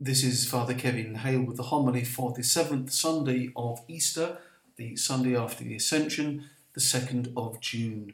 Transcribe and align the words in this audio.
This 0.00 0.22
is 0.22 0.48
Father 0.48 0.74
Kevin 0.74 1.16
Hale 1.16 1.42
with 1.42 1.56
the 1.56 1.64
homily 1.64 2.04
for 2.04 2.32
the 2.32 2.44
seventh 2.44 2.92
Sunday 2.92 3.50
of 3.56 3.80
Easter, 3.88 4.38
the 4.76 4.94
Sunday 4.94 5.36
after 5.36 5.64
the 5.64 5.74
Ascension, 5.74 6.48
the 6.72 6.80
2nd 6.80 7.32
of 7.36 7.60
June. 7.60 8.12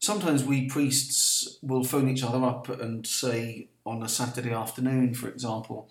Sometimes 0.00 0.42
we 0.42 0.68
priests 0.68 1.58
will 1.62 1.84
phone 1.84 2.08
each 2.08 2.24
other 2.24 2.44
up 2.44 2.68
and 2.70 3.06
say 3.06 3.68
on 3.86 4.02
a 4.02 4.08
Saturday 4.08 4.52
afternoon, 4.52 5.14
for 5.14 5.28
example, 5.28 5.88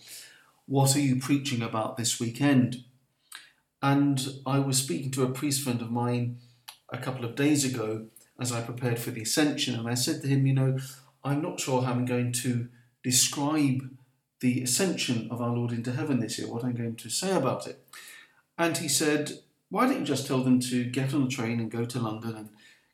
What 0.65 0.93
are 0.97 0.99
you 0.99 1.21
preaching 1.21 1.61
about 1.61 1.95
this 1.95 2.19
weekend? 2.19 2.83
And 3.81 4.41
I 4.45 4.59
was 4.59 4.79
speaking 4.79 5.11
to 5.11 5.23
a 5.23 5.31
priest 5.31 5.63
friend 5.63 5.81
of 5.81 5.89
mine 5.89 6.39
a 6.89 6.97
couple 6.97 7.23
of 7.23 7.37
days 7.37 7.63
ago 7.63 8.07
as 8.37 8.51
I 8.51 8.59
prepared 8.59 8.99
for 8.99 9.11
the 9.11 9.21
Ascension, 9.21 9.79
and 9.79 9.87
I 9.87 9.93
said 9.93 10.21
to 10.23 10.27
him, 10.27 10.45
You 10.45 10.55
know, 10.55 10.77
I'm 11.23 11.41
not 11.41 11.61
sure 11.61 11.83
how 11.83 11.93
I'm 11.93 12.03
going 12.03 12.33
to 12.33 12.67
describe 13.03 13.89
the 14.39 14.61
ascension 14.63 15.27
of 15.31 15.41
our 15.41 15.55
Lord 15.55 15.71
into 15.71 15.91
heaven 15.91 16.19
this 16.19 16.37
year, 16.39 16.47
what 16.47 16.63
I'm 16.63 16.73
going 16.73 16.95
to 16.95 17.09
say 17.09 17.31
about 17.35 17.67
it. 17.67 17.83
And 18.57 18.77
he 18.77 18.87
said, 18.87 19.39
Why 19.69 19.85
don't 19.85 19.99
you 19.99 20.05
just 20.05 20.27
tell 20.27 20.43
them 20.43 20.59
to 20.61 20.83
get 20.83 21.13
on 21.13 21.23
a 21.23 21.27
train 21.27 21.59
and 21.59 21.71
go 21.71 21.85
to 21.85 21.99
London 21.99 22.35
and 22.35 22.49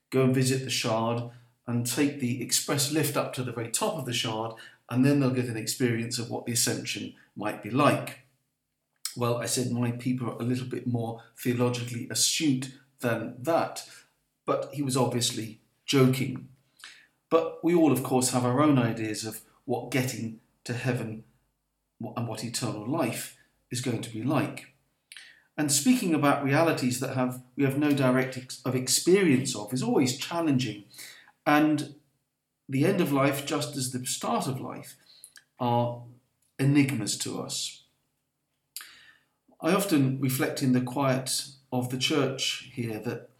go 0.10 0.24
and 0.24 0.36
visit 0.36 0.64
the 0.64 0.70
Shard 0.70 1.24
and 1.66 1.86
take 1.86 2.20
the 2.20 2.42
express 2.42 2.92
lift 2.92 3.18
up 3.18 3.34
to 3.34 3.44
the 3.44 3.52
very 3.52 3.70
top 3.70 3.96
of 3.96 4.06
the 4.06 4.14
Shard, 4.14 4.54
and 4.90 5.04
then 5.04 5.20
they'll 5.20 5.32
get 5.32 5.46
an 5.46 5.58
experience 5.58 6.18
of 6.20 6.30
what 6.30 6.46
the 6.46 6.54
ascension 6.54 7.14
might 7.36 7.62
be 7.62 7.70
like. 7.70 8.22
Well, 9.16 9.38
I 9.38 9.46
said 9.46 9.72
my 9.72 9.92
people 9.92 10.30
are 10.30 10.38
a 10.38 10.46
little 10.46 10.68
bit 10.68 10.88
more 10.88 11.24
theologically 11.38 12.08
astute 12.10 12.72
than 13.00 13.36
that, 13.40 13.88
but 14.46 14.70
he 14.74 14.82
was 14.82 14.96
obviously 14.96 15.60
joking. 15.86 16.48
But 17.30 17.64
we 17.64 17.76
all, 17.76 17.92
of 17.92 18.04
course, 18.04 18.32
have 18.32 18.46
our 18.46 18.62
own 18.62 18.78
ideas 18.78 19.26
of 19.26 19.42
what 19.68 19.92
getting 19.92 20.40
to 20.64 20.74
heaven 20.74 21.26
and 22.16 22.28
what 22.28 22.44
eternal 22.44 22.90
life 22.90 23.38
is 23.70 23.82
going 23.82 24.02
to 24.02 24.10
be 24.10 24.24
like. 24.24 24.74
And 25.58 25.72
speaking 25.72 26.14
about 26.14 26.44
realities 26.44 27.02
that 27.02 27.16
have 27.16 27.42
we 27.58 27.66
have 27.66 27.78
no 27.78 27.92
direct 27.92 28.38
ex- 28.38 28.62
of 28.64 28.76
experience 28.76 29.56
of 29.56 29.74
is 29.74 29.84
always 29.84 30.18
challenging. 30.18 30.86
And 31.46 31.96
the 32.70 32.86
end 32.86 33.02
of 33.02 33.12
life, 33.12 33.46
just 33.46 33.76
as 33.76 33.92
the 33.92 34.06
start 34.06 34.48
of 34.48 34.62
life, 34.62 34.96
are 35.60 36.04
enigmas 36.58 37.18
to 37.20 37.42
us. 37.42 37.84
I 39.60 39.74
often 39.74 40.20
reflect 40.22 40.64
in 40.64 40.72
the 40.72 40.82
quiet 40.82 41.46
of 41.74 41.90
the 41.90 41.98
church 41.98 42.70
here 42.74 43.00
that 43.00 43.32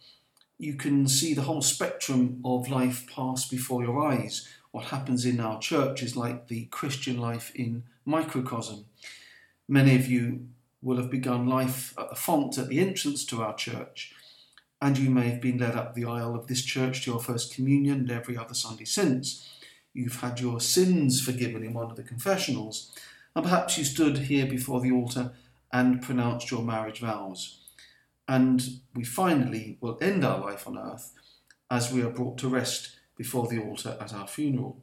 you 0.58 0.74
can 0.74 1.06
see 1.06 1.32
the 1.32 1.42
whole 1.42 1.62
spectrum 1.62 2.42
of 2.44 2.68
life 2.68 3.06
pass 3.14 3.48
before 3.48 3.82
your 3.82 4.04
eyes 4.04 4.46
what 4.70 4.86
happens 4.86 5.24
in 5.24 5.40
our 5.40 5.58
church 5.58 6.02
is 6.02 6.16
like 6.16 6.48
the 6.48 6.66
Christian 6.66 7.18
life 7.18 7.52
in 7.54 7.84
microcosm. 8.04 8.84
Many 9.68 9.96
of 9.96 10.08
you 10.08 10.48
will 10.82 10.96
have 10.96 11.10
begun 11.10 11.46
life 11.46 11.94
at 11.98 12.10
the 12.10 12.16
font 12.16 12.58
at 12.58 12.68
the 12.68 12.80
entrance 12.80 13.24
to 13.26 13.42
our 13.42 13.54
church, 13.54 14.14
and 14.80 14.96
you 14.96 15.10
may 15.10 15.28
have 15.28 15.40
been 15.40 15.58
led 15.58 15.74
up 15.74 15.94
the 15.94 16.04
aisle 16.04 16.34
of 16.34 16.46
this 16.46 16.62
church 16.62 17.04
to 17.04 17.10
your 17.10 17.20
first 17.20 17.54
communion 17.54 18.00
and 18.00 18.10
every 18.10 18.36
other 18.36 18.54
Sunday 18.54 18.84
since. 18.84 19.48
You've 19.92 20.20
had 20.20 20.38
your 20.38 20.60
sins 20.60 21.20
forgiven 21.20 21.64
in 21.64 21.74
one 21.74 21.90
of 21.90 21.96
the 21.96 22.02
confessionals, 22.02 22.92
and 23.34 23.44
perhaps 23.44 23.76
you 23.76 23.84
stood 23.84 24.18
here 24.18 24.46
before 24.46 24.80
the 24.80 24.92
altar 24.92 25.32
and 25.72 26.02
pronounced 26.02 26.50
your 26.50 26.62
marriage 26.62 27.00
vows. 27.00 27.60
And 28.26 28.80
we 28.94 29.04
finally 29.04 29.78
will 29.80 29.98
end 30.00 30.24
our 30.24 30.40
life 30.40 30.66
on 30.66 30.78
earth 30.78 31.12
as 31.70 31.92
we 31.92 32.02
are 32.02 32.10
brought 32.10 32.38
to 32.38 32.48
rest 32.48 32.97
before 33.18 33.48
the 33.48 33.58
altar 33.58 33.98
at 34.00 34.14
our 34.14 34.26
funeral. 34.26 34.82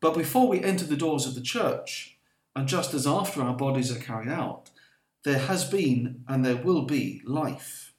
But 0.00 0.16
before 0.16 0.48
we 0.48 0.64
enter 0.64 0.86
the 0.86 0.96
doors 0.96 1.26
of 1.26 1.36
the 1.36 1.42
church, 1.42 2.16
and 2.56 2.66
just 2.66 2.94
as 2.94 3.06
after 3.06 3.42
our 3.42 3.54
bodies 3.54 3.94
are 3.94 4.00
carried 4.00 4.30
out, 4.30 4.70
there 5.24 5.38
has 5.38 5.64
been 5.64 6.24
and 6.26 6.44
there 6.44 6.56
will 6.56 6.82
be 6.82 7.20
life. 7.24 7.92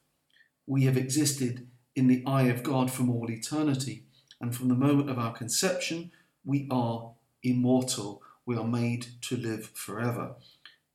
We 0.66 0.84
have 0.86 0.98
existed 0.98 1.68
in 1.96 2.08
the 2.08 2.24
eye 2.26 2.48
of 2.48 2.64
God 2.64 2.92
from 2.92 3.10
all 3.10 3.30
eternity, 3.30 4.04
and 4.42 4.56
from 4.56 4.68
the 4.68 4.76
moment 4.76 5.10
of 5.10 5.20
our 5.20 5.32
conception, 5.32 6.12
we 6.44 6.68
are 6.72 7.12
immortal. 7.44 8.24
We 8.46 8.58
are 8.58 8.68
made 8.68 9.06
to 9.22 9.38
live 9.38 9.70
forever. 9.76 10.34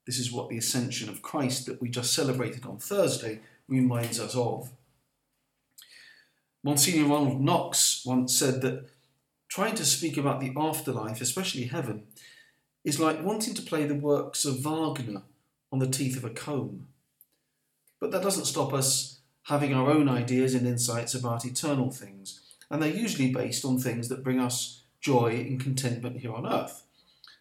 This 0.04 0.18
is 0.18 0.32
what 0.32 0.48
the 0.48 0.58
ascension 0.58 1.08
of 1.08 1.22
Christ 1.22 1.66
that 1.66 1.80
we 1.80 1.88
just 1.88 2.12
celebrated 2.12 2.66
on 2.66 2.78
Thursday 2.78 3.40
reminds 3.68 4.18
us 4.18 4.34
of. 4.34 4.70
Monsignor 6.66 7.06
Ronald 7.06 7.40
Knox 7.40 8.04
once 8.04 8.36
said 8.36 8.60
that 8.62 8.88
trying 9.46 9.76
to 9.76 9.84
speak 9.84 10.16
about 10.16 10.40
the 10.40 10.52
afterlife, 10.56 11.20
especially 11.20 11.66
heaven, 11.66 12.08
is 12.82 12.98
like 12.98 13.22
wanting 13.22 13.54
to 13.54 13.62
play 13.62 13.86
the 13.86 13.94
works 13.94 14.44
of 14.44 14.64
Wagner 14.64 15.22
on 15.70 15.78
the 15.78 15.86
teeth 15.86 16.16
of 16.16 16.24
a 16.24 16.30
comb. 16.30 16.88
But 18.00 18.10
that 18.10 18.24
doesn't 18.24 18.46
stop 18.46 18.74
us 18.74 19.20
having 19.44 19.74
our 19.74 19.88
own 19.88 20.08
ideas 20.08 20.54
and 20.54 20.66
insights 20.66 21.14
about 21.14 21.44
eternal 21.44 21.92
things, 21.92 22.40
and 22.68 22.82
they're 22.82 22.90
usually 22.90 23.32
based 23.32 23.64
on 23.64 23.78
things 23.78 24.08
that 24.08 24.24
bring 24.24 24.40
us 24.40 24.82
joy 25.00 25.46
and 25.48 25.60
contentment 25.60 26.18
here 26.18 26.34
on 26.34 26.52
earth. 26.52 26.82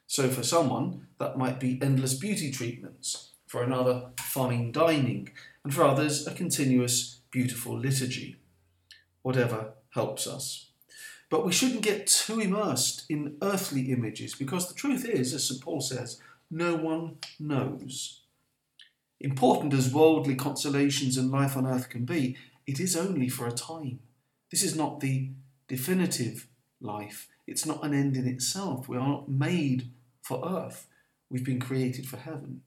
So, 0.06 0.30
for 0.30 0.44
someone, 0.44 1.08
that 1.18 1.36
might 1.36 1.60
be 1.60 1.80
endless 1.82 2.14
beauty 2.14 2.52
treatments, 2.52 3.32
for 3.48 3.64
another, 3.64 4.10
fine 4.20 4.72
dining, 4.72 5.30
and 5.64 5.74
for 5.74 5.84
others, 5.84 6.28
a 6.28 6.34
continuous, 6.36 7.22
beautiful 7.32 7.76
liturgy 7.76 8.38
whatever 9.26 9.72
helps 9.90 10.28
us. 10.28 10.70
But 11.32 11.44
we 11.44 11.52
shouldn't 11.52 11.82
get 11.82 12.06
too 12.06 12.40
immersed 12.40 13.06
in 13.10 13.38
earthly 13.42 13.92
images 13.92 14.36
because 14.36 14.68
the 14.68 14.76
truth 14.76 15.04
is, 15.04 15.34
as 15.34 15.50
St. 15.50 15.60
Paul 15.60 15.82
says, 15.82 16.22
no 16.52 16.76
one 16.76 17.18
knows. 17.40 18.22
Important 19.20 19.74
as 19.74 19.92
worldly 19.92 20.36
consolations 20.36 21.18
and 21.18 21.32
life 21.32 21.58
on 21.58 21.66
earth 21.66 21.90
can 21.90 22.06
be, 22.06 22.38
it 22.68 22.80
is 22.80 22.96
only 22.96 23.28
for 23.28 23.48
a 23.48 23.52
time. 23.52 23.98
This 24.52 24.62
is 24.62 24.76
not 24.76 25.00
the 25.00 25.32
definitive 25.68 26.48
life, 26.80 27.28
it's 27.48 27.66
not 27.66 27.84
an 27.84 27.96
end 27.96 28.16
in 28.16 28.28
itself. 28.28 28.88
We 28.88 28.98
are 28.98 29.08
not 29.08 29.28
made 29.28 29.90
for 30.22 30.48
earth, 30.48 30.86
we've 31.32 31.44
been 31.44 31.60
created 31.60 32.08
for 32.08 32.18
heaven. 32.18 32.62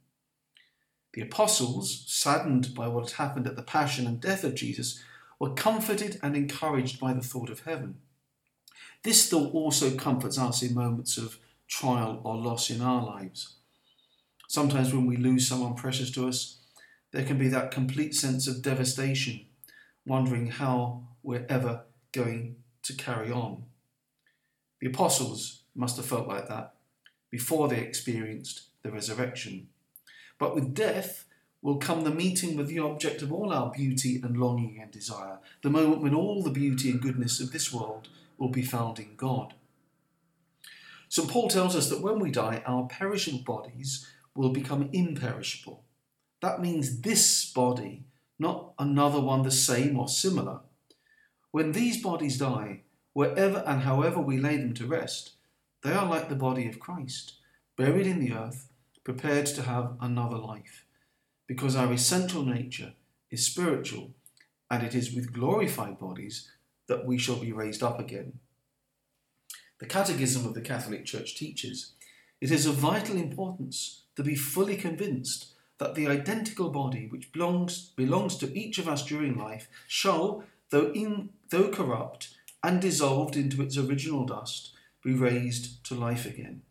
The 1.13 1.23
apostles, 1.23 2.03
saddened 2.09 2.75
by 2.75 2.89
what 2.89 3.11
had 3.11 3.25
happened 3.25 3.47
at 3.47 3.55
the 3.55 3.63
passion 3.63 4.09
and 4.09 4.21
death 4.21 4.43
of 4.43 4.57
Jesus, 4.57 5.01
were 5.39 5.55
comforted 5.55 6.19
and 6.23 6.37
encouraged 6.37 6.99
by 6.99 7.13
the 7.13 7.23
thought 7.23 7.51
of 7.51 7.61
heaven. 7.61 7.97
This 9.03 9.29
thought 9.29 9.55
also 9.55 9.95
comforts 9.97 10.39
us 10.39 10.63
in 10.63 10.75
moments 10.75 11.17
of 11.17 11.39
trial 11.69 12.21
or 12.25 12.37
loss 12.37 12.71
in 12.71 12.81
our 12.81 13.05
lives. 13.05 13.55
Sometimes, 14.49 14.93
when 14.93 15.07
we 15.07 15.17
lose 15.17 15.47
someone 15.47 15.75
precious 15.75 16.11
to 16.13 16.27
us, 16.27 16.59
there 17.13 17.25
can 17.25 17.39
be 17.39 17.49
that 17.49 17.71
complete 17.71 18.15
sense 18.15 18.49
of 18.49 18.63
devastation, 18.63 19.47
wondering 20.07 20.49
how 20.49 21.05
we're 21.23 21.47
ever 21.49 21.85
going 22.13 22.57
to 22.83 22.95
carry 22.95 23.31
on. 23.31 23.65
The 24.81 24.89
apostles 24.89 25.63
must 25.75 25.97
have 25.97 26.07
felt 26.07 26.29
like 26.29 26.49
that 26.49 26.75
before 27.31 27.69
they 27.69 27.81
experienced 27.81 28.63
the 28.83 28.91
resurrection. 28.91 29.69
But 30.39 30.55
with 30.55 30.75
death, 30.75 31.25
will 31.61 31.77
come 31.77 32.03
the 32.03 32.11
meeting 32.11 32.57
with 32.57 32.69
the 32.69 32.79
object 32.79 33.23
of 33.23 33.33
all 33.33 33.53
our 33.53 33.71
beauty 33.71 34.21
and 34.23 34.37
longing 34.37 34.79
and 34.81 34.91
desire, 34.91 35.39
the 35.63 35.71
moment 35.71 36.03
when 36.03 36.15
all 36.15 36.43
the 36.43 36.51
beauty 36.51 36.91
and 36.91 37.01
goodness 37.01 37.41
of 37.41 37.53
this 37.53 37.73
world 37.73 38.09
will 38.37 38.49
be 38.49 38.63
found 38.63 38.99
in 38.99 39.17
God. 39.17 39.55
St. 41.09 41.29
Paul 41.29 41.49
tells 41.49 41.75
us 41.75 41.89
that 41.89 42.03
when 42.03 42.21
we 42.21 42.31
die, 42.31 42.63
our 42.67 42.87
perishable 42.87 43.41
bodies 43.41 44.07
will 44.35 44.51
become 44.51 44.91
imperishable. 44.93 45.83
That 46.41 46.61
means 46.61 47.01
this 47.01 47.51
body, 47.51 48.05
not 48.39 48.73
another 48.79 49.21
one 49.21 49.43
the 49.43 49.51
same 49.51 49.99
or 49.99 50.07
similar. 50.07 50.61
When 51.51 51.73
these 51.73 52.01
bodies 52.01 52.39
die, 52.39 52.83
wherever 53.15 53.65
and 53.67 53.83
however 53.83 54.21
we 54.21 54.39
lay 54.39 54.59
them 54.59 54.75
to 54.75 54.87
rest, 54.87 55.33
they 55.83 55.93
are 55.93 56.07
like 56.07 56.29
the 56.29 56.37
body 56.37 56.69
of 56.69 56.79
Christ, 56.79 57.35
buried 57.77 58.07
in 58.07 58.21
the 58.21 58.35
earth, 58.35 58.69
prepared 59.03 59.47
to 59.47 59.63
have 59.63 59.97
another 60.01 60.37
life 60.37 60.85
because 61.49 61.75
our 61.75 61.93
essential 61.93 62.45
nature 62.45 62.93
is 63.33 63.45
spiritual, 63.45 64.13
and 64.71 64.85
it 64.85 64.95
is 64.95 65.13
with 65.13 65.33
glorified 65.33 65.99
bodies 65.99 66.49
that 66.87 67.05
we 67.05 67.19
shall 67.19 67.37
be 67.37 67.53
raised 67.53 67.83
up 67.83 67.99
again. 67.99 68.39
The 69.81 69.87
Catechism 69.87 70.47
of 70.47 70.55
the 70.55 70.61
Catholic 70.61 71.05
Church 71.05 71.37
teaches 71.37 71.93
it 72.41 72.53
is 72.53 72.67
of 72.67 72.75
vital 72.75 73.17
importance 73.17 74.03
to 74.15 74.23
be 74.23 74.37
fully 74.37 74.77
convinced 74.77 75.55
that 75.79 75.95
the 75.95 76.07
identical 76.07 76.71
body 76.71 77.07
which 77.09 77.33
belongs, 77.33 77.91
belongs 77.97 78.37
to 78.37 78.57
each 78.57 78.79
of 78.79 78.89
us 78.89 79.05
during 79.05 79.37
life 79.37 79.69
shall, 79.87 80.45
though, 80.71 80.93
in, 80.93 81.31
though 81.51 81.71
corrupt 81.71 82.35
and 82.63 82.81
dissolved 82.81 83.37
into 83.37 83.63
its 83.63 83.77
original 83.77 84.25
dust, 84.25 84.73
be 85.03 85.15
raised 85.15 85.85
to 85.85 85.95
life 85.95 86.27
again. 86.27 86.63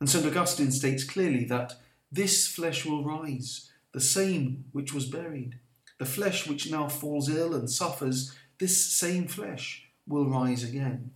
And 0.00 0.08
St. 0.08 0.24
Augustine 0.24 0.70
states 0.70 1.04
clearly 1.04 1.44
that 1.46 1.74
this 2.12 2.46
flesh 2.46 2.84
will 2.84 3.04
rise, 3.04 3.70
the 3.98 4.04
same 4.04 4.64
which 4.70 4.94
was 4.94 5.06
buried. 5.06 5.58
The 5.98 6.06
flesh 6.06 6.46
which 6.46 6.70
now 6.70 6.88
falls 6.88 7.28
ill 7.28 7.52
and 7.52 7.68
suffers, 7.68 8.32
this 8.60 8.76
same 8.94 9.26
flesh 9.26 9.88
will 10.06 10.30
rise 10.30 10.62
again. 10.62 11.10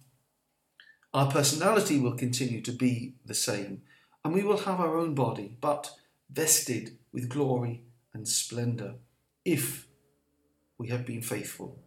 Our 1.14 1.31
personality 1.31 2.00
will 2.00 2.17
continue 2.17 2.61
to 2.62 2.73
be 2.73 3.14
the 3.25 3.37
same, 3.37 3.82
and 4.25 4.34
we 4.34 4.43
will 4.43 4.56
have 4.67 4.81
our 4.81 4.99
own 4.99 5.14
body, 5.14 5.56
but 5.61 5.93
vested 6.29 6.99
with 7.12 7.29
glory 7.29 7.84
and 8.12 8.26
splendour, 8.26 8.94
if 9.44 9.87
we 10.76 10.88
have 10.88 11.06
been 11.06 11.23
faithful. 11.23 11.78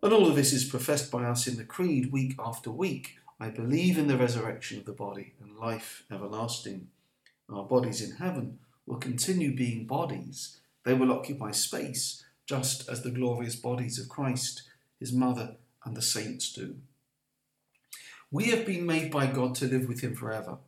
And 0.00 0.12
all 0.12 0.28
of 0.28 0.36
this 0.36 0.52
is 0.52 0.64
professed 0.64 1.10
by 1.10 1.24
us 1.24 1.48
in 1.48 1.56
the 1.56 1.64
Creed 1.64 2.12
week 2.12 2.36
after 2.38 2.70
week. 2.70 3.16
I 3.40 3.48
believe 3.48 3.98
in 3.98 4.06
the 4.06 4.16
resurrection 4.16 4.78
of 4.78 4.84
the 4.84 4.92
body 4.92 5.34
and 5.42 5.58
life 5.58 6.04
everlasting. 6.08 6.86
Our 7.52 7.64
bodies 7.64 8.00
in 8.00 8.18
heaven 8.18 8.60
will 8.86 8.98
continue 8.98 9.54
being 9.54 9.86
bodies. 9.86 10.58
They 10.84 10.94
will 10.94 11.12
occupy 11.12 11.52
space, 11.52 12.24
just 12.46 12.88
as 12.88 13.02
the 13.02 13.10
glorious 13.10 13.56
bodies 13.56 13.98
of 13.98 14.08
Christ, 14.08 14.62
his 14.98 15.12
mother, 15.12 15.56
and 15.84 15.96
the 15.96 16.02
saints 16.02 16.52
do. 16.52 16.76
We 18.30 18.44
have 18.46 18.66
been 18.66 18.86
made 18.86 19.10
by 19.10 19.26
God 19.26 19.54
to 19.56 19.66
live 19.66 19.88
with 19.88 20.00
him 20.00 20.14
forever. 20.14 20.58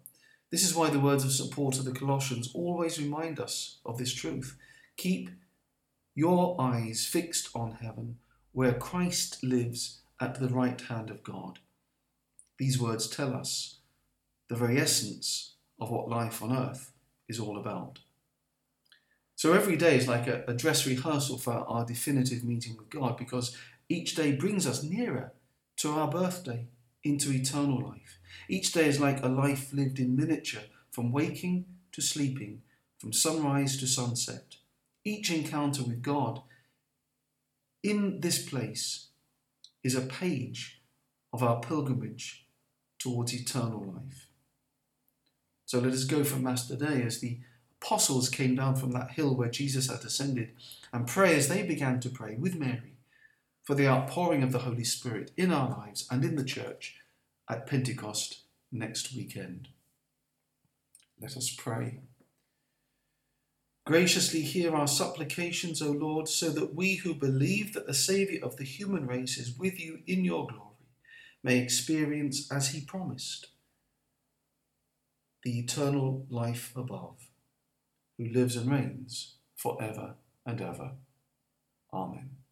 This 0.51 0.65
is 0.65 0.75
why 0.75 0.91
the 0.91 1.01
words 1.01 1.25
of 1.25 1.33
St. 1.33 1.51
Paul 1.51 1.73
to 1.73 1.83
the 1.83 1.93
Colossians 1.93 2.51
always 2.55 3.01
remind 3.01 3.41
us 3.41 3.79
of 3.85 3.99
this 3.99 4.13
truth. 4.13 4.57
Keep 4.97 5.31
your 6.15 6.61
eyes 6.61 7.07
fixed 7.07 7.49
on 7.55 7.73
heaven, 7.73 8.19
where 8.53 8.75
Christ 8.75 9.43
lives 9.43 10.01
at 10.21 10.39
the 10.39 10.49
right 10.49 10.81
hand 10.81 11.11
of 11.11 11.25
God. 11.25 11.59
These 12.59 12.81
words 12.81 13.09
tell 13.09 13.35
us 13.35 13.79
the 14.49 14.55
very 14.55 14.79
essence 14.79 15.55
of 15.81 15.91
what 15.91 16.09
life 16.09 16.41
on 16.41 16.57
earth 16.57 16.93
is 17.29 17.41
all 17.41 17.59
about. 17.59 18.01
So 19.37 19.53
every 19.53 19.77
day 19.77 19.97
is 19.97 20.09
like 20.09 20.27
a, 20.27 20.45
a, 20.47 20.55
dress 20.55 20.87
rehearsal 20.87 21.39
for 21.39 21.53
our 21.53 21.85
definitive 21.85 22.45
meeting 22.45 22.77
with 22.77 22.89
God 22.89 23.17
because 23.17 23.57
each 23.89 24.15
day 24.15 24.33
brings 24.33 24.67
us 24.67 24.83
nearer 24.83 25.33
to 25.79 25.91
our 25.91 26.09
birthday 26.09 26.69
into 27.03 27.33
eternal 27.33 27.83
life. 27.83 28.19
Each 28.49 28.73
day 28.73 28.87
is 28.87 29.01
like 29.01 29.23
a 29.23 29.29
life 29.29 29.73
lived 29.73 29.99
in 29.99 30.17
miniature 30.17 30.63
from 30.91 31.13
waking 31.13 31.67
to 31.93 32.01
sleeping, 32.01 32.63
from 32.99 33.13
sunrise 33.13 33.77
to 33.79 33.87
sunset. 33.87 34.57
Each 35.05 35.31
encounter 35.31 35.83
with 35.83 36.01
God 36.01 36.43
in 37.83 38.21
this 38.21 38.43
place 38.49 39.09
is 39.83 39.95
a 39.95 40.01
page 40.01 40.81
of 41.33 41.43
our 41.43 41.61
pilgrimage 41.61 42.47
towards 42.99 43.35
eternal 43.35 43.83
life. 43.83 44.24
So 45.67 45.79
let 45.79 45.93
us 45.93 46.05
go 46.05 46.25
from 46.25 46.43
Mass 46.43 46.67
today 46.67 47.03
as 47.03 47.21
the 47.21 47.39
apostles 47.81 48.29
came 48.29 48.55
down 48.55 48.77
from 48.77 48.93
that 48.93 49.13
hill 49.13 49.35
where 49.35 49.51
Jesus 49.51 49.91
had 49.91 50.05
ascended 50.05 50.53
and 50.93 51.07
pray 51.07 51.35
as 51.37 51.49
they 51.49 51.63
began 51.63 52.01
to 52.01 52.11
pray 52.11 52.37
with 52.37 52.55
Mary 52.55 52.97
for 53.63 53.75
the 53.75 53.89
outpouring 53.89 54.43
of 54.43 54.53
the 54.53 54.61
Holy 54.61 54.85
Spirit 54.85 55.31
in 55.37 55.53
our 55.53 55.71
lives 55.71 56.07
and 56.11 56.25
in 56.25 56.37
the 56.37 56.45
church 56.45 56.97
at 57.49 57.67
Pentecost 57.67 58.43
next 58.71 59.15
weekend. 59.15 59.69
Let 61.21 61.37
us 61.37 61.51
pray. 61.51 62.01
Graciously 63.87 64.41
hear 64.41 64.75
our 64.75 64.87
supplications, 64.87 65.83
O 65.83 65.91
Lord, 65.91 66.29
so 66.29 66.51
that 66.51 66.75
we 66.75 66.97
who 66.97 67.15
believe 67.15 67.75
that 67.75 67.87
the 67.87 67.95
Saviour 67.95 68.43
of 68.43 68.57
the 68.57 68.65
human 68.65 69.07
race 69.07 69.37
is 69.37 69.59
with 69.59 69.79
you 69.79 70.01
in 70.07 70.25
your 70.25 70.47
glory 70.47 70.75
may 71.45 71.59
experience, 71.59 72.51
as 72.51 72.71
he 72.71 72.81
promised, 72.81 73.49
the 75.45 75.59
eternal 75.59 76.27
life 76.31 76.73
above, 76.75 77.29
who 78.17 78.25
lives 78.29 78.57
and 78.57 78.71
reigns 78.71 79.35
for 79.55 79.81
ever 79.83 80.15
and 80.47 80.61
ever. 80.61 80.93
Amen. 81.93 82.44